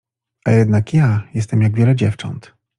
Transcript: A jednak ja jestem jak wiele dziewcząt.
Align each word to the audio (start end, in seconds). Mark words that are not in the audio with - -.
A 0.45 0.49
jednak 0.51 0.93
ja 0.93 1.27
jestem 1.33 1.61
jak 1.61 1.75
wiele 1.75 1.95
dziewcząt. 1.95 2.55